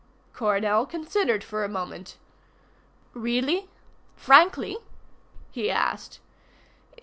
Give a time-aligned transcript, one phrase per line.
[0.33, 2.17] Coronel considered for a moment.
[3.13, 3.69] "Really
[4.15, 4.79] frankly?"
[5.51, 6.19] he asked.